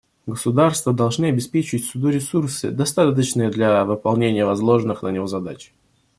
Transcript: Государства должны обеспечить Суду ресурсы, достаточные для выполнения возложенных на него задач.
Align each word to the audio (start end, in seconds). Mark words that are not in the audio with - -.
Государства 0.25 0.93
должны 0.93 1.25
обеспечить 1.27 1.85
Суду 1.85 2.09
ресурсы, 2.09 2.71
достаточные 2.71 3.51
для 3.51 3.85
выполнения 3.85 4.43
возложенных 4.47 5.03
на 5.03 5.09
него 5.09 5.27
задач. 5.27 5.71